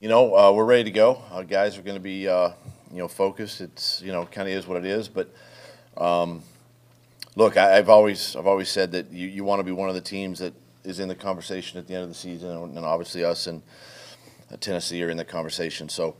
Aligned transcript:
You 0.00 0.08
know, 0.08 0.36
uh, 0.36 0.52
we're 0.52 0.64
ready 0.64 0.84
to 0.84 0.92
go. 0.92 1.20
Our 1.32 1.42
guys 1.42 1.76
are 1.76 1.82
going 1.82 1.96
to 1.96 2.00
be, 2.00 2.28
uh, 2.28 2.50
you 2.92 2.98
know, 2.98 3.08
focused. 3.08 3.60
It's, 3.60 4.00
you 4.00 4.12
know, 4.12 4.26
kind 4.26 4.46
of 4.46 4.54
is 4.54 4.64
what 4.64 4.76
it 4.76 4.84
is. 4.84 5.08
But 5.08 5.34
um, 5.96 6.44
look, 7.34 7.56
I, 7.56 7.78
I've 7.78 7.88
always, 7.88 8.36
I've 8.36 8.46
always 8.46 8.68
said 8.68 8.92
that 8.92 9.10
you, 9.10 9.26
you 9.26 9.42
want 9.42 9.58
to 9.58 9.64
be 9.64 9.72
one 9.72 9.88
of 9.88 9.96
the 9.96 10.00
teams 10.00 10.38
that 10.38 10.54
is 10.84 11.00
in 11.00 11.08
the 11.08 11.16
conversation 11.16 11.80
at 11.80 11.88
the 11.88 11.94
end 11.94 12.04
of 12.04 12.10
the 12.10 12.14
season, 12.14 12.48
and, 12.48 12.78
obviously 12.78 13.24
us 13.24 13.48
and 13.48 13.60
uh, 14.52 14.56
Tennessee 14.60 15.02
are 15.02 15.10
in 15.10 15.16
the 15.16 15.24
conversation. 15.24 15.88
So, 15.88 16.14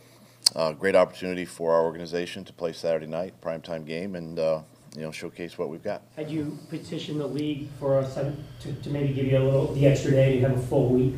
uh, 0.56 0.72
great 0.72 0.96
opportunity 0.96 1.44
for 1.44 1.72
our 1.72 1.84
organization 1.84 2.44
to 2.46 2.52
play 2.52 2.72
Saturday 2.72 3.06
night, 3.06 3.40
primetime 3.40 3.86
game, 3.86 4.16
and 4.16 4.40
uh, 4.40 4.60
you 4.96 5.02
know, 5.02 5.12
showcase 5.12 5.56
what 5.56 5.68
we've 5.68 5.84
got. 5.84 6.02
Had 6.16 6.32
you 6.32 6.58
petitioned 6.68 7.20
the 7.20 7.26
league 7.28 7.68
for 7.78 8.00
a 8.00 8.34
to, 8.60 8.72
to 8.72 8.90
maybe 8.90 9.12
give 9.12 9.26
you 9.26 9.38
a 9.38 9.44
little, 9.44 9.72
the 9.72 9.86
extra 9.86 10.10
day 10.10 10.40
to 10.40 10.48
have 10.48 10.58
a 10.58 10.62
full 10.66 10.88
week? 10.88 11.14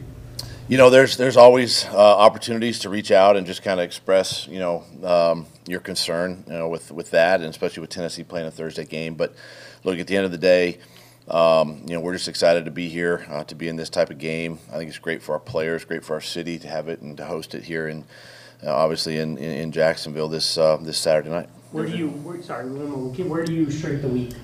You 0.71 0.77
know, 0.77 0.89
there's 0.89 1.16
there's 1.16 1.37
always 1.37 1.84
uh, 1.86 1.96
opportunities 1.96 2.79
to 2.80 2.90
reach 2.90 3.11
out 3.11 3.36
and 3.36 3.44
just 3.44 3.64
kind 3.64 3.81
of 3.81 3.85
express, 3.85 4.46
you 4.46 4.61
know, 4.61 4.85
um, 5.03 5.46
your 5.67 5.81
concern, 5.81 6.44
you 6.46 6.53
know, 6.53 6.68
with 6.68 6.93
with 6.93 7.11
that, 7.11 7.40
and 7.40 7.49
especially 7.49 7.81
with 7.81 7.90
Tennessee 7.90 8.22
playing 8.22 8.46
a 8.46 8.53
Thursday 8.53 8.85
game. 8.85 9.17
But 9.17 9.35
look, 9.82 9.99
at 9.99 10.07
the 10.07 10.17
end 10.17 10.27
of 10.27 10.30
the 10.30 10.39
day, 10.39 10.79
um, 11.27 11.82
you 11.89 11.94
know, 11.94 11.99
we're 11.99 12.13
just 12.13 12.29
excited 12.29 12.67
to 12.67 12.71
be 12.71 12.89
here, 12.89 13.27
uh, 13.29 13.43
to 13.44 13.57
be 13.57 13.67
in 13.67 13.75
this 13.75 13.91
type 13.91 14.11
of 14.11 14.18
game. 14.18 14.61
I 14.72 14.77
think 14.77 14.89
it's 14.89 15.00
great 15.00 15.25
for 15.25 15.32
our 15.32 15.41
players, 15.41 15.85
great 15.85 16.04
for 16.04 16.14
our 16.14 16.21
city 16.21 16.57
to 16.61 16.68
have 16.68 16.89
it 16.89 17.00
and 17.00 17.16
to 17.16 17.25
host 17.25 17.57
it 17.57 17.64
here, 17.64 17.89
and 17.89 18.05
uh, 18.64 18.72
obviously 18.72 19.18
in, 19.18 19.39
in, 19.39 19.50
in 19.50 19.72
Jacksonville 19.72 20.29
this 20.29 20.57
uh, 20.57 20.77
this 20.77 20.99
Saturday 20.99 21.30
night. 21.30 21.49
Where 21.72 21.85
do 21.85 21.96
you, 21.96 22.11
where, 22.11 22.41
sorry, 22.44 22.68
where 22.68 23.44
do 23.44 23.52
you 23.52 23.68
shrink 23.72 24.02
the 24.02 24.08
week? 24.08 24.35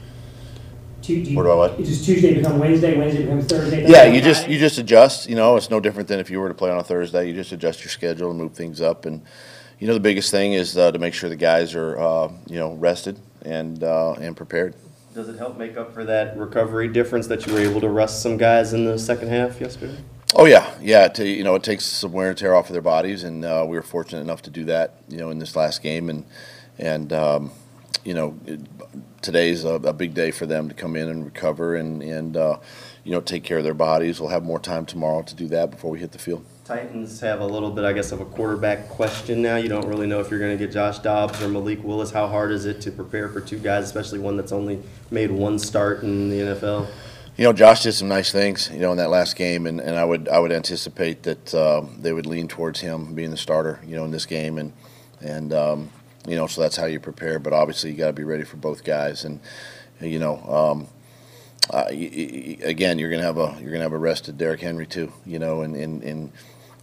Tu- 1.06 1.23
do 1.23 1.30
you- 1.30 1.37
Where 1.37 1.45
do 1.46 1.52
I 1.52 1.55
what? 1.55 1.77
Does 1.78 2.05
Tuesday 2.05 2.34
become 2.34 2.59
Wednesday, 2.59 2.98
Wednesday 2.98 3.23
becomes 3.23 3.47
Thursday? 3.47 3.87
Yeah, 3.88 4.05
you 4.05 4.20
just 4.20 4.41
Friday? 4.41 4.55
you 4.55 4.59
just 4.59 4.78
adjust. 4.78 5.28
You 5.28 5.37
know, 5.37 5.56
it's 5.56 5.70
no 5.70 5.78
different 5.78 6.09
than 6.09 6.19
if 6.19 6.30
you 6.30 6.41
were 6.41 6.48
to 6.48 6.55
play 6.55 6.69
on 6.70 6.78
a 6.78 6.83
Thursday. 6.83 7.28
You 7.28 7.33
just 7.34 7.52
adjust 7.52 7.84
your 7.84 7.91
schedule 7.91 8.30
and 8.30 8.38
move 8.38 8.55
things 8.55 8.80
up. 8.80 9.06
And 9.06 9.23
you 9.78 9.87
know, 9.87 9.95
the 9.95 10.00
biggest 10.00 10.33
thing 10.33 10.55
is 10.55 10.77
uh, 10.77 10.91
to 10.91 10.98
make 10.98 11.14
sure 11.14 11.28
the 11.30 11.36
guys 11.36 11.77
are 11.77 11.97
uh, 11.97 12.33
you 12.48 12.58
know 12.58 12.72
rested 12.75 13.20
and 13.42 13.84
uh, 13.84 14.14
and 14.14 14.36
prepared. 14.36 14.75
Does 15.14 15.28
it 15.28 15.39
help 15.39 15.56
make 15.56 15.77
up 15.77 15.95
for 15.95 16.05
that 16.05 16.36
recovery 16.36 16.89
difference 16.89 17.28
that 17.28 17.47
you 17.47 17.52
were 17.55 17.61
able 17.61 17.80
to 17.83 17.89
rest 17.89 18.20
some 18.20 18.36
guys 18.36 18.73
in 18.73 18.84
the 18.84 18.98
second 18.98 19.28
half 19.28 19.61
yesterday? 19.61 19.97
Oh 20.34 20.45
yeah, 20.47 20.69
yeah. 20.80 21.06
To, 21.06 21.27
you 21.27 21.45
know, 21.45 21.55
it 21.55 21.62
takes 21.62 21.84
some 21.84 22.11
wear 22.11 22.30
and 22.30 22.36
tear 22.36 22.55
off 22.56 22.69
of 22.69 22.73
their 22.73 22.83
bodies, 22.83 23.23
and 23.23 23.45
uh, 23.45 23.64
we 23.67 23.77
were 23.77 23.83
fortunate 23.83 24.23
enough 24.23 24.42
to 24.42 24.50
do 24.50 24.64
that. 24.64 24.95
You 25.08 25.19
know, 25.19 25.30
in 25.30 25.39
this 25.39 25.55
last 25.55 25.83
game, 25.84 26.11
and 26.11 26.25
and 26.78 27.12
um, 27.12 27.52
you 28.05 28.15
know, 28.15 28.39
it, 28.47 28.61
today's 29.23 29.65
a, 29.65 29.75
a 29.75 29.92
big 29.92 30.15
day 30.15 30.31
for 30.31 30.47
them 30.47 30.69
to 30.69 30.75
come 30.75 30.97
in 30.97 31.09
and 31.09 31.25
recover 31.25 31.75
and 31.75 32.03
and 32.03 32.37
uh, 32.37 32.59
you 33.05 33.12
know 33.12 33.20
take 33.20 33.42
care 33.42 33.59
of 33.59 33.65
their 33.65 33.75
bodies. 33.75 34.20
We'll 34.20 34.31
have 34.31 34.45
more 34.45 34.61
time 34.61 34.87
tomorrow 34.87 35.23
to 35.23 35.34
do 35.34 35.48
that 35.48 35.70
before 35.70 35.91
we 35.91 35.98
hit 35.98 36.12
the 36.12 36.19
field. 36.19 36.45
Titans 36.64 37.20
have 37.20 37.41
a 37.41 37.47
little 37.47 37.70
bit, 37.70 37.84
I 37.84 37.92
guess, 37.92 38.11
of 38.11 38.20
a 38.20 38.25
quarterback 38.25 38.89
question 38.89 39.41
now. 39.41 39.55
You 39.55 39.69
don't 39.69 39.87
really 39.87 40.09
know 40.09 40.19
if 40.19 40.31
you're 40.31 40.41
going 40.41 40.59
to 40.59 40.64
get 40.64 40.73
Josh 40.73 40.98
Dobbs 40.98 41.41
or 41.41 41.48
Malik 41.48 41.84
Willis. 41.84 42.11
How 42.11 42.27
hard 42.27 42.51
is 42.51 42.67
it 42.67 42.81
to 42.81 42.91
prepare 42.91 43.29
for 43.29 43.41
two 43.41 43.59
guys, 43.59 43.84
especially 43.84 44.19
one 44.19 44.37
that's 44.37 44.51
only 44.51 44.83
made 45.12 45.31
one 45.31 45.61
start 45.61 46.03
in 46.03 46.29
the 46.29 46.41
NFL? 46.41 46.89
You 47.37 47.45
know, 47.45 47.53
Josh 47.53 47.83
did 47.83 47.92
some 47.92 48.09
nice 48.09 48.33
things, 48.33 48.69
you 48.73 48.81
know, 48.81 48.91
in 48.91 48.97
that 48.98 49.11
last 49.11 49.37
game, 49.37 49.67
and, 49.67 49.79
and 49.81 49.95
I 49.97 50.05
would 50.05 50.29
I 50.29 50.39
would 50.39 50.51
anticipate 50.51 51.23
that 51.25 51.55
um, 51.55 51.98
they 52.01 52.12
would 52.12 52.27
lean 52.27 52.48
towards 52.48 52.81
him 52.81 53.14
being 53.14 53.31
the 53.31 53.37
starter, 53.37 53.79
you 53.87 53.95
know, 53.95 54.05
in 54.05 54.11
this 54.11 54.27
game, 54.27 54.59
and 54.59 54.73
and 55.20 55.53
um, 55.53 55.91
you 56.27 56.36
know, 56.36 56.46
so 56.46 56.60
that's 56.60 56.77
how 56.77 56.86
you 56.86 57.00
prepare. 57.00 57.38
But 57.38 57.52
obviously, 57.52 57.91
you 57.91 57.96
got 57.96 58.08
to 58.08 58.12
be 58.12 58.24
ready 58.24 58.44
for 58.44 58.56
both 58.56 58.84
guys, 58.84 59.24
and 59.24 59.41
you 60.00 60.19
know, 60.19 60.36
um, 60.48 60.88
uh, 61.70 61.86
y- 61.91 62.10
y- 62.12 62.58
again, 62.64 62.98
you're 62.98 63.10
gonna 63.10 63.22
have 63.22 63.38
a 63.38 63.56
you're 63.60 63.72
gonna 63.72 63.84
have 63.84 63.92
a 63.92 63.98
rested 63.98 64.38
Derrick 64.38 64.60
Henry 64.60 64.86
too, 64.86 65.12
you 65.24 65.38
know, 65.38 65.62
and 65.62 65.77
and, 65.77 66.02
and 66.02 66.33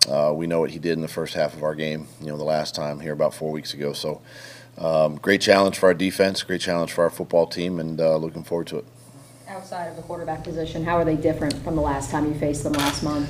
uh, 0.09 0.33
we 0.35 0.47
know 0.47 0.59
what 0.59 0.71
he 0.71 0.79
did 0.79 0.93
in 0.93 1.01
the 1.01 1.07
first 1.07 1.33
half 1.33 1.53
of 1.53 1.63
our 1.63 1.75
game, 1.75 2.07
you 2.19 2.27
know, 2.27 2.37
the 2.37 2.43
last 2.43 2.75
time 2.75 2.99
here 2.99 3.13
about 3.13 3.33
four 3.33 3.51
weeks 3.51 3.73
ago. 3.73 3.93
So, 3.93 4.21
um, 4.77 5.15
great 5.15 5.41
challenge 5.41 5.77
for 5.77 5.87
our 5.87 5.93
defense, 5.93 6.43
great 6.43 6.61
challenge 6.61 6.91
for 6.91 7.03
our 7.03 7.09
football 7.09 7.47
team, 7.47 7.79
and 7.79 7.99
uh, 8.01 8.17
looking 8.17 8.43
forward 8.43 8.67
to 8.67 8.77
it. 8.79 8.85
Outside 9.47 9.85
of 9.87 9.95
the 9.95 10.01
quarterback 10.01 10.43
position, 10.43 10.83
how 10.83 10.97
are 10.97 11.05
they 11.05 11.15
different 11.15 11.53
from 11.63 11.75
the 11.75 11.81
last 11.81 12.09
time 12.09 12.25
you 12.25 12.33
faced 12.37 12.63
them 12.63 12.73
last 12.73 13.03
month? 13.03 13.29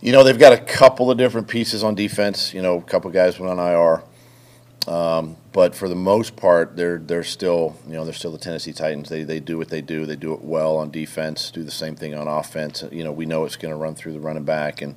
You 0.00 0.12
know, 0.12 0.22
they've 0.22 0.38
got 0.38 0.52
a 0.52 0.58
couple 0.58 1.10
of 1.10 1.16
different 1.18 1.48
pieces 1.48 1.82
on 1.82 1.94
defense. 1.94 2.52
You 2.52 2.60
know, 2.62 2.76
a 2.76 2.82
couple 2.82 3.10
guys 3.10 3.40
went 3.40 3.58
on 3.58 3.58
IR. 3.58 4.02
Um, 4.86 5.36
but 5.52 5.74
for 5.74 5.88
the 5.88 5.96
most 5.96 6.36
part, 6.36 6.76
they're 6.76 6.98
they're 6.98 7.24
still 7.24 7.76
you 7.86 7.94
know 7.94 8.04
they're 8.04 8.14
still 8.14 8.32
the 8.32 8.38
Tennessee 8.38 8.72
Titans. 8.72 9.08
They 9.08 9.24
they 9.24 9.40
do 9.40 9.58
what 9.58 9.68
they 9.68 9.80
do. 9.80 10.06
They 10.06 10.16
do 10.16 10.32
it 10.32 10.42
well 10.42 10.76
on 10.76 10.90
defense. 10.90 11.50
Do 11.50 11.64
the 11.64 11.70
same 11.70 11.96
thing 11.96 12.14
on 12.14 12.28
offense. 12.28 12.84
You 12.92 13.02
know, 13.02 13.12
we 13.12 13.26
know 13.26 13.44
it's 13.44 13.56
going 13.56 13.72
to 13.72 13.78
run 13.78 13.94
through 13.94 14.12
the 14.12 14.20
running 14.20 14.44
back 14.44 14.82
and 14.82 14.94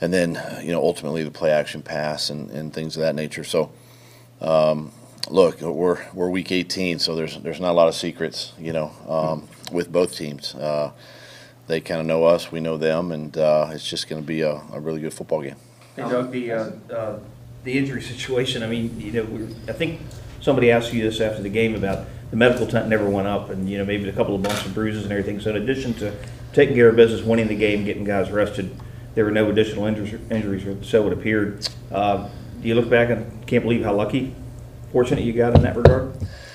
and 0.00 0.12
then 0.12 0.40
you 0.62 0.72
know 0.72 0.82
ultimately 0.82 1.22
the 1.22 1.30
play 1.30 1.50
action 1.50 1.82
pass 1.82 2.30
and, 2.30 2.50
and 2.50 2.72
things 2.72 2.96
of 2.96 3.02
that 3.02 3.14
nature. 3.14 3.44
So. 3.44 3.72
Um, 4.38 4.92
look, 5.30 5.60
we're 5.60 6.04
we're 6.12 6.28
week 6.28 6.52
18, 6.52 6.98
so 6.98 7.14
there's 7.14 7.38
there's 7.38 7.60
not 7.60 7.70
a 7.70 7.72
lot 7.72 7.88
of 7.88 7.94
secrets, 7.94 8.52
you 8.58 8.72
know, 8.72 8.92
um, 9.08 9.48
with 9.72 9.90
both 9.90 10.14
teams. 10.14 10.54
Uh, 10.54 10.92
they 11.66 11.80
kind 11.80 12.00
of 12.00 12.06
know 12.06 12.24
us, 12.24 12.52
we 12.52 12.60
know 12.60 12.76
them, 12.76 13.12
and 13.12 13.36
uh, 13.36 13.70
it's 13.72 13.88
just 13.88 14.08
going 14.08 14.22
to 14.22 14.26
be 14.26 14.42
a, 14.42 14.60
a 14.72 14.80
really 14.80 15.00
good 15.00 15.14
football 15.14 15.42
game. 15.42 15.56
Hey 15.96 16.02
Doug, 16.02 16.30
the, 16.30 16.52
uh, 16.52 16.70
uh, 16.90 17.18
the 17.66 17.76
injury 17.76 18.00
situation, 18.00 18.62
I 18.62 18.68
mean, 18.68 18.94
you 18.98 19.10
know, 19.10 19.24
we're- 19.24 19.48
I 19.68 19.72
think 19.72 20.00
somebody 20.40 20.70
asked 20.70 20.92
you 20.94 21.02
this 21.02 21.20
after 21.20 21.42
the 21.42 21.48
game 21.48 21.74
about 21.74 22.04
the 22.30 22.36
medical 22.36 22.64
tent 22.64 22.88
never 22.88 23.04
went 23.10 23.26
up 23.26 23.50
and, 23.50 23.68
you 23.68 23.76
know, 23.76 23.84
maybe 23.84 24.08
a 24.08 24.12
couple 24.12 24.36
of 24.36 24.42
bumps 24.42 24.64
and 24.64 24.72
bruises 24.72 25.02
and 25.02 25.10
everything. 25.10 25.40
So 25.40 25.50
in 25.50 25.56
addition 25.56 25.92
to 25.94 26.12
taking 26.52 26.76
care 26.76 26.88
of 26.88 26.94
business, 26.94 27.22
winning 27.22 27.48
the 27.48 27.56
game, 27.56 27.84
getting 27.84 28.04
guys 28.04 28.30
rested, 28.30 28.70
there 29.16 29.24
were 29.24 29.32
no 29.32 29.50
additional 29.50 29.84
injuries, 29.86 30.14
injuries, 30.30 30.64
or 30.64 30.76
so 30.82 31.06
it 31.08 31.12
appeared. 31.12 31.68
Uh, 31.92 32.28
Do 32.62 32.68
you 32.68 32.74
look 32.74 32.88
back 32.88 33.10
and 33.10 33.46
can't 33.46 33.62
believe 33.64 33.84
how 33.84 33.92
lucky, 33.92 34.32
fortunate 34.92 35.22
you 35.24 35.32
got 35.32 35.54
in 35.56 35.62
that 35.62 35.76
regard? 35.76 36.12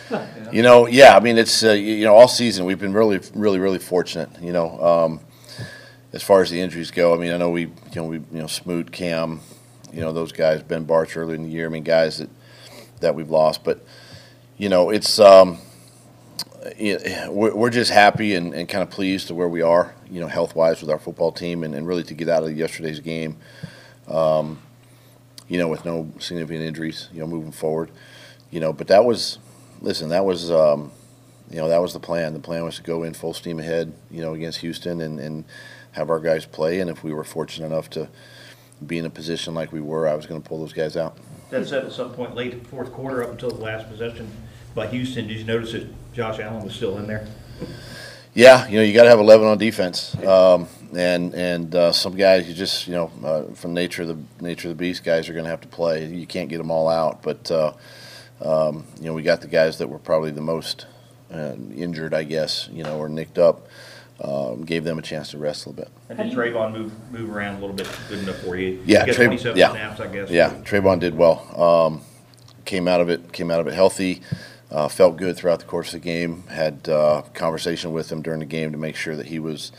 You 0.51 0.61
know, 0.61 0.85
yeah, 0.87 1.15
I 1.15 1.21
mean, 1.21 1.37
it's, 1.37 1.63
uh, 1.63 1.71
you 1.71 2.03
know, 2.03 2.13
all 2.13 2.27
season 2.27 2.65
we've 2.65 2.79
been 2.79 2.91
really, 2.91 3.21
really, 3.33 3.59
really 3.59 3.79
fortunate, 3.79 4.27
you 4.41 4.51
know, 4.51 4.83
um, 4.83 5.19
as 6.11 6.21
far 6.21 6.41
as 6.41 6.49
the 6.49 6.59
injuries 6.59 6.91
go. 6.91 7.13
I 7.13 7.17
mean, 7.17 7.31
I 7.31 7.37
know 7.37 7.49
we, 7.49 7.61
you 7.61 7.69
know, 7.95 8.03
we, 8.05 8.17
you 8.17 8.25
know, 8.41 8.47
Smoot, 8.47 8.91
Cam, 8.91 9.39
you 9.91 10.01
know, 10.01 10.11
those 10.11 10.31
guys, 10.31 10.63
Ben 10.63 10.85
Bartch 10.85 11.17
early 11.17 11.35
in 11.35 11.43
the 11.43 11.49
year. 11.49 11.65
I 11.65 11.69
mean, 11.69 11.83
guys 11.83 12.19
that, 12.19 12.29
that 12.99 13.15
we've 13.15 13.29
lost, 13.29 13.63
but, 13.63 13.83
you 14.57 14.69
know, 14.69 14.89
it's, 14.89 15.19
um, 15.19 15.57
we're 17.29 17.69
just 17.69 17.91
happy 17.91 18.35
and, 18.35 18.53
and 18.53 18.69
kind 18.69 18.83
of 18.83 18.89
pleased 18.89 19.27
to 19.27 19.35
where 19.35 19.49
we 19.49 19.61
are, 19.61 19.95
you 20.09 20.21
know, 20.21 20.27
health 20.27 20.55
wise 20.55 20.81
with 20.81 20.89
our 20.89 20.99
football 20.99 21.31
team 21.31 21.63
and, 21.63 21.73
and 21.73 21.87
really 21.87 22.03
to 22.03 22.13
get 22.13 22.29
out 22.29 22.43
of 22.43 22.55
yesterday's 22.55 22.99
game, 22.99 23.37
um, 24.07 24.61
you 25.47 25.57
know, 25.57 25.67
with 25.67 25.83
no 25.85 26.11
significant 26.19 26.63
injuries, 26.63 27.09
you 27.11 27.19
know, 27.19 27.27
moving 27.27 27.51
forward, 27.51 27.89
you 28.51 28.59
know, 28.59 28.71
but 28.71 28.87
that 28.87 29.03
was, 29.03 29.39
listen, 29.81 30.09
that 30.09 30.23
was, 30.23 30.51
um, 30.51 30.91
you 31.49 31.57
know, 31.57 31.67
that 31.67 31.81
was 31.81 31.93
the 31.93 31.99
plan. 31.99 32.33
The 32.33 32.39
plan 32.39 32.63
was 32.63 32.75
to 32.77 32.83
go 32.83 33.03
in 33.03 33.13
full 33.13 33.33
steam 33.33 33.59
ahead, 33.59 33.93
you 34.09 34.21
know, 34.21 34.33
against 34.33 34.59
Houston 34.59 35.01
and, 35.01 35.19
and 35.19 35.43
have 35.93 36.09
our 36.09 36.19
guys 36.19 36.45
play. 36.45 36.79
And 36.79 36.89
if 36.89 37.03
we 37.03 37.11
were 37.11 37.23
fortunate 37.23 37.65
enough 37.65 37.89
to 37.91 38.07
be 38.85 38.97
in 38.97 39.05
a 39.05 39.09
position 39.09 39.53
like 39.53 39.71
we 39.71 39.81
were, 39.81 40.07
I 40.07 40.15
was 40.15 40.25
going 40.25 40.41
to 40.41 40.47
pull 40.47 40.59
those 40.59 40.73
guys 40.73 40.97
out. 40.97 41.17
That 41.49 41.67
said, 41.67 41.85
at 41.85 41.91
some 41.91 42.13
point 42.13 42.35
late 42.35 42.65
fourth 42.67 42.91
quarter, 42.91 43.23
up 43.23 43.31
until 43.31 43.49
the 43.49 43.61
last 43.61 43.89
possession 43.89 44.31
by 44.73 44.87
Houston, 44.87 45.27
did 45.27 45.37
you 45.37 45.43
notice 45.43 45.73
that 45.73 45.87
Josh 46.13 46.39
Allen 46.39 46.63
was 46.63 46.73
still 46.73 46.97
in 46.97 47.07
there? 47.07 47.27
Yeah, 48.33 48.67
you 48.67 48.77
know, 48.77 48.83
you 48.83 48.93
got 48.93 49.03
to 49.03 49.09
have 49.09 49.19
11 49.19 49.45
on 49.45 49.57
defense, 49.57 50.15
um, 50.23 50.67
and 50.95 51.33
and 51.33 51.75
uh, 51.75 51.91
some 51.91 52.15
guys 52.15 52.47
you 52.47 52.53
just 52.53 52.87
you 52.87 52.93
know 52.93 53.11
uh, 53.25 53.53
from 53.53 53.73
nature 53.73 54.03
of 54.03 54.07
the 54.07 54.17
nature 54.39 54.69
of 54.69 54.77
the 54.77 54.79
beast, 54.79 55.03
guys 55.03 55.27
are 55.27 55.33
going 55.33 55.43
to 55.43 55.51
have 55.51 55.61
to 55.61 55.67
play. 55.67 56.05
You 56.05 56.25
can't 56.25 56.47
get 56.47 56.57
them 56.57 56.71
all 56.71 56.87
out, 56.87 57.21
but 57.21 57.51
uh, 57.51 57.73
um, 58.41 58.85
you 58.99 59.07
know 59.07 59.13
we 59.13 59.21
got 59.21 59.41
the 59.41 59.47
guys 59.47 59.79
that 59.79 59.89
were 59.89 59.99
probably 59.99 60.31
the 60.31 60.41
most 60.41 60.85
uh, 61.31 61.55
injured, 61.75 62.13
I 62.13 62.23
guess, 62.23 62.69
you 62.71 62.83
know, 62.83 62.97
or 62.97 63.09
nicked 63.09 63.37
up. 63.37 63.67
Um, 64.23 64.63
gave 64.65 64.83
them 64.83 64.99
a 64.99 65.01
chance 65.01 65.31
to 65.31 65.39
rest 65.39 65.65
a 65.65 65.69
little 65.69 65.83
bit. 65.83 65.91
And 66.09 66.17
did 66.29 66.37
Travon 66.37 66.73
move, 66.73 66.93
move 67.11 67.35
around 67.35 67.55
a 67.55 67.59
little 67.59 67.75
bit 67.75 67.89
good 68.07 68.19
enough 68.19 68.37
for 68.37 68.55
you? 68.55 68.79
Yeah, 68.85 68.99
You 69.01 69.05
got 69.07 69.15
Tra- 69.15 69.25
twenty-seven 69.25 69.57
yeah. 69.57 69.71
snaps, 69.71 69.99
I 69.99 70.07
guess. 70.07 70.29
Yeah, 70.29 70.51
Travon 70.63 70.99
did 70.99 71.15
well. 71.17 71.39
Um, 71.59 72.01
came 72.65 72.87
out 72.87 73.01
of 73.01 73.09
it, 73.09 73.31
came 73.33 73.49
out 73.49 73.59
of 73.59 73.67
it 73.67 73.73
healthy. 73.73 74.21
Uh, 74.69 74.87
felt 74.87 75.17
good 75.17 75.35
throughout 75.35 75.59
the 75.59 75.65
course 75.65 75.87
of 75.87 76.01
the 76.01 76.05
game. 76.05 76.43
Had 76.47 76.87
uh, 76.87 77.23
conversation 77.33 77.91
with 77.93 78.11
him 78.11 78.21
during 78.21 78.39
the 78.41 78.45
game 78.45 78.71
to 78.71 78.77
make 78.77 78.95
sure 78.95 79.15
that 79.15 79.25
he 79.25 79.39
was, 79.39 79.71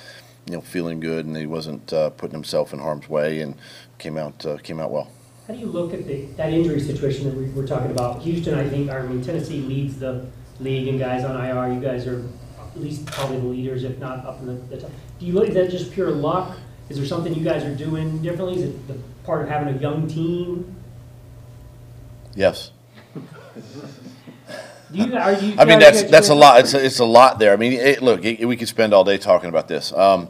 you 0.47 0.55
know, 0.55 0.61
feeling 0.61 0.99
good 0.99 1.25
and 1.25 1.37
he 1.37 1.47
wasn't 1.47 1.93
uh, 1.93 2.11
putting 2.11 2.35
himself 2.35 2.73
in 2.73 2.81
harm's 2.81 3.09
way, 3.09 3.41
and 3.41 3.55
came 3.99 4.19
out 4.19 4.45
uh, 4.45 4.57
came 4.59 4.81
out 4.81 4.91
well. 4.91 5.09
How 5.47 5.55
do 5.55 5.61
you 5.61 5.67
look 5.67 5.95
at 5.95 6.07
the, 6.07 6.25
that 6.37 6.53
injury 6.53 6.81
situation 6.81 7.25
that 7.27 7.35
we 7.35 7.49
were 7.51 7.67
talking 7.67 7.91
about? 7.93 8.23
Houston, 8.23 8.55
I 8.55 8.69
think, 8.69 8.91
or, 8.91 9.01
I 9.01 9.03
mean, 9.07 9.23
Tennessee 9.23 9.61
leads 9.61 9.99
the 9.99 10.27
league 10.61 10.89
in 10.89 10.99
guys 10.99 11.25
on 11.25 11.37
IR. 11.43 11.73
You 11.75 11.81
guys 11.81 12.07
are 12.07 12.23
at 12.75 12.81
least 12.81 13.07
probably 13.07 13.39
the 13.39 13.47
leaders, 13.47 13.85
if 13.85 13.99
not 13.99 14.25
up 14.25 14.41
in 14.41 14.47
the, 14.47 14.55
the 14.55 14.81
top. 14.81 14.91
Do 15.19 15.27
you 15.27 15.33
look, 15.33 15.49
is 15.49 15.55
that 15.55 15.71
just 15.71 15.93
pure 15.93 16.11
luck? 16.11 16.57
Is 16.89 16.97
there 16.97 17.07
something 17.07 17.35
you 17.35 17.45
guys 17.45 17.65
are 17.65 17.75
doing 17.75 18.23
differently? 18.23 18.57
Is 18.57 18.65
it 18.65 18.89
the 18.89 18.99
part 19.25 19.43
of 19.43 19.49
having 19.49 19.75
a 19.75 19.79
young 19.79 20.07
team? 20.09 20.75
Yes, 22.35 22.71
Do 24.93 24.99
you, 24.99 25.17
are 25.17 25.33
you? 25.33 25.55
I 25.59 25.65
mean 25.65 25.79
that's 25.79 26.03
that's 26.05 26.29
a 26.29 26.35
lot. 26.35 26.61
It's 26.61 26.75
a, 26.75 26.85
it's 26.85 26.99
a 26.99 27.05
lot 27.05 27.39
there. 27.39 27.53
I 27.53 27.57
mean, 27.57 27.73
it, 27.73 28.03
look, 28.03 28.25
it, 28.25 28.45
we 28.47 28.57
could 28.57 28.69
spend 28.69 28.93
all 28.93 29.05
day 29.05 29.17
talking 29.17 29.49
about 29.49 29.69
this. 29.69 29.93
Um, 29.93 30.29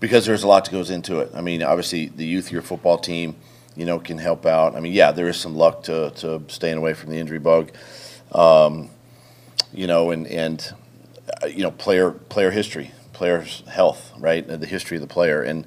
because 0.00 0.26
there's 0.26 0.44
a 0.44 0.48
lot 0.48 0.64
that 0.64 0.70
goes 0.70 0.90
into 0.90 1.18
it. 1.18 1.32
I 1.34 1.40
mean, 1.40 1.62
obviously, 1.64 2.06
the 2.06 2.24
youth 2.24 2.46
of 2.46 2.52
your 2.52 2.62
football 2.62 2.98
team, 2.98 3.34
you 3.74 3.84
know, 3.84 3.98
can 3.98 4.16
help 4.16 4.46
out. 4.46 4.76
I 4.76 4.80
mean, 4.80 4.92
yeah, 4.92 5.10
there 5.10 5.26
is 5.26 5.36
some 5.36 5.56
luck 5.56 5.82
to, 5.84 6.10
to 6.16 6.44
staying 6.46 6.78
away 6.78 6.94
from 6.94 7.10
the 7.10 7.16
injury 7.16 7.40
bug, 7.40 7.72
um, 8.30 8.90
you 9.72 9.88
know, 9.88 10.12
and 10.12 10.28
and 10.28 10.72
you 11.48 11.62
know, 11.62 11.70
player 11.70 12.10
player 12.10 12.50
history, 12.50 12.90
player's 13.12 13.62
health, 13.68 14.12
right, 14.18 14.46
the 14.46 14.66
history 14.66 14.96
of 14.96 15.00
the 15.00 15.12
player, 15.12 15.42
and 15.42 15.66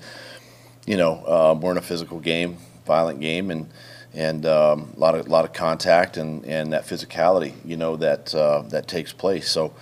you 0.85 0.97
know, 0.97 1.13
uh, 1.25 1.59
we're 1.59 1.71
in 1.71 1.77
a 1.77 1.81
physical 1.81 2.19
game, 2.19 2.57
violent 2.85 3.19
game, 3.19 3.51
and 3.51 3.69
and 4.13 4.45
um, 4.45 4.93
a 4.95 4.99
lot 4.99 5.15
of 5.15 5.27
lot 5.27 5.45
of 5.45 5.53
contact 5.53 6.17
and, 6.17 6.45
and 6.45 6.73
that 6.73 6.85
physicality, 6.85 7.53
you 7.63 7.77
know, 7.77 7.95
that 7.95 8.33
uh, 8.35 8.61
that 8.69 8.87
takes 8.87 9.13
place. 9.13 9.49
So 9.49 9.73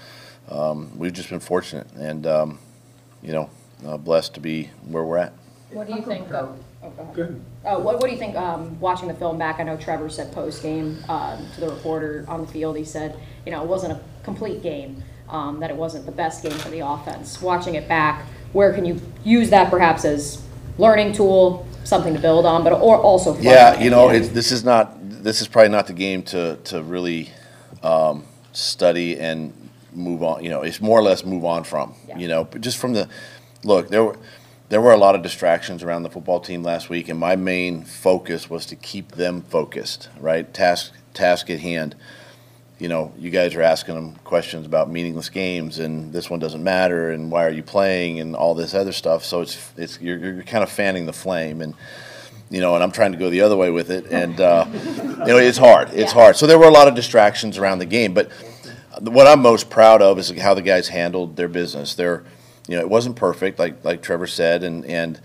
um, 0.50 0.98
we've 0.98 1.14
just 1.14 1.30
been 1.30 1.40
fortunate, 1.40 1.88
and 1.94 2.28
um, 2.28 2.60
you 3.22 3.34
know, 3.34 3.50
uh, 3.86 3.98
blessed 3.98 4.34
to 4.36 4.40
be 4.40 4.70
where 4.86 5.04
we're 5.04 5.18
at. 5.18 5.34
What 5.72 5.88
do 5.88 5.94
you 5.94 6.02
think, 6.02 6.32
oh, 6.34 6.56
oh, 6.82 6.90
go 6.90 7.02
ahead. 7.04 7.14
Good. 7.14 7.42
Uh, 7.64 7.78
what, 7.78 8.00
what 8.00 8.06
do 8.06 8.12
you 8.12 8.18
think, 8.18 8.36
um, 8.36 8.80
watching 8.80 9.08
the 9.08 9.14
film 9.14 9.38
back, 9.38 9.60
I 9.60 9.64
know 9.64 9.78
Trevor 9.78 10.10
said 10.10 10.32
post-game, 10.32 10.98
um, 11.08 11.46
to 11.54 11.62
the 11.62 11.70
reporter 11.70 12.26
on 12.28 12.42
the 12.42 12.48
field, 12.48 12.76
he 12.76 12.84
said, 12.84 13.20
you 13.46 13.52
know, 13.52 13.62
it 13.62 13.68
wasn't 13.68 13.94
a 13.94 14.02
complete 14.24 14.64
game, 14.64 15.04
um, 15.30 15.60
that 15.60 15.70
it 15.70 15.76
wasn't 15.76 16.06
the 16.06 16.12
best 16.12 16.44
game 16.44 16.58
for 16.58 16.70
the 16.70 16.80
offense. 16.80 17.42
Watching 17.42 17.76
it 17.76 17.88
back, 17.88 18.26
where 18.54 18.74
can 18.74 18.86
you 18.86 19.02
use 19.24 19.50
that 19.52 19.70
perhaps 19.70 20.06
as 20.06 20.44
learning 20.78 21.14
tool, 21.14 21.68
something 21.84 22.14
to 22.14 22.20
build 22.20 22.46
on, 22.46 22.64
but, 22.64 22.74
or 22.74 22.98
also. 22.98 23.38
Yeah, 23.38 23.80
you 23.80 23.90
know, 23.90 24.10
it's, 24.10 24.30
this 24.30 24.52
is 24.52 24.64
not 24.64 24.96
this 25.02 25.42
is 25.42 25.48
probably 25.48 25.70
not 25.70 25.88
the 25.88 25.94
game 25.94 26.24
to 26.24 26.58
to 26.66 26.82
really 26.82 27.32
um, 27.84 28.24
study 28.54 29.20
and 29.20 29.54
move 29.94 30.24
on. 30.24 30.44
You 30.44 30.50
know, 30.50 30.62
it's 30.62 30.82
more 30.82 30.98
or 30.98 31.04
less 31.04 31.26
move 31.26 31.46
on 31.46 31.64
from. 31.64 31.94
Yeah. 32.08 32.18
You 32.18 32.28
know, 32.28 32.44
but 32.46 32.62
just 32.62 32.78
from 32.78 32.94
the 32.94 33.08
look 33.64 33.90
there 33.90 34.04
were. 34.04 34.18
There 34.70 34.82
were 34.82 34.92
a 34.92 34.98
lot 34.98 35.16
of 35.16 35.24
distractions 35.24 35.82
around 35.82 36.04
the 36.04 36.12
football 36.12 36.40
team 36.40 36.62
last 36.62 36.92
week, 36.92 37.10
and 37.10 37.20
my 37.20 37.36
main 37.36 37.84
focus 37.84 38.52
was 38.52 38.68
to 38.68 38.76
keep 38.76 39.14
them 39.14 39.42
focused. 39.42 40.10
Right, 40.20 40.54
task 40.54 40.94
task 41.16 41.50
at 41.50 41.62
hand. 41.62 41.96
You 42.80 42.88
know, 42.88 43.12
you 43.20 43.30
guys 43.30 43.56
are 43.56 43.62
asking 43.62 43.96
them 43.96 44.16
questions 44.24 44.66
about 44.66 44.90
meaningless 44.90 45.28
games, 45.30 45.80
and 45.80 46.14
this 46.14 46.30
one 46.30 46.40
doesn't 46.40 46.64
matter, 46.64 47.12
and 47.12 47.30
why 47.30 47.46
are 47.46 47.50
you 47.52 47.62
playing, 47.62 48.22
and 48.22 48.36
all 48.38 48.56
this 48.56 48.74
other 48.74 48.94
stuff. 48.94 49.26
So 49.26 49.42
it's 49.42 49.72
it's 49.78 50.00
you're, 50.00 50.18
you're 50.18 50.44
kind 50.44 50.64
of 50.64 50.70
fanning 50.70 51.06
the 51.06 51.12
flame, 51.14 51.60
and 51.62 51.74
you 52.50 52.62
know, 52.62 52.76
and 52.76 52.84
I'm 52.84 52.92
trying 52.92 53.12
to 53.12 53.18
go 53.18 53.30
the 53.30 53.42
other 53.42 53.58
way 53.58 53.70
with 53.70 53.92
it, 53.92 54.06
and 54.12 54.40
uh, 54.40 54.66
you 54.74 55.26
know, 55.34 55.38
it's 55.38 55.58
hard. 55.58 55.90
It's 55.90 56.14
Yeah. 56.14 56.22
hard. 56.22 56.38
So 56.38 56.48
there 56.48 56.58
were 56.58 56.68
a 56.68 56.72
lot 56.72 56.88
of 56.88 56.96
distractions 56.96 57.58
around 57.58 57.80
the 57.80 57.86
game, 57.86 58.14
but 58.14 58.32
what 59.02 59.28
I'm 59.28 59.42
most 59.42 59.70
proud 59.70 60.02
of 60.02 60.18
is 60.18 60.30
how 60.40 60.54
the 60.54 60.62
guys 60.62 60.88
handled 60.88 61.36
their 61.36 61.48
business. 61.50 61.96
They're, 61.96 62.24
you 62.68 62.76
know, 62.78 62.82
it 62.82 62.90
wasn't 62.90 63.18
perfect, 63.18 63.60
like 63.60 63.84
like 63.84 64.02
Trevor 64.02 64.28
said, 64.28 64.64
and 64.64 64.86
and 64.86 65.20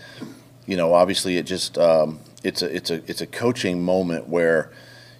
you 0.65 0.75
know, 0.75 0.93
obviously, 0.93 1.37
it 1.37 1.43
just 1.43 1.77
um, 1.77 2.19
it's 2.43 2.61
a 2.61 2.75
it's 2.75 2.89
a 2.91 2.95
it's 3.09 3.21
a 3.21 3.27
coaching 3.27 3.81
moment 3.81 4.27
where 4.27 4.71